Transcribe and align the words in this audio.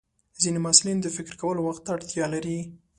ځینې 0.41 0.59
محصلین 0.65 0.97
د 1.01 1.07
فکر 1.17 1.33
کولو 1.41 1.61
وخت 1.67 1.81
ته 1.85 1.89
اړتیا 1.95 2.25
لري. 2.33 2.57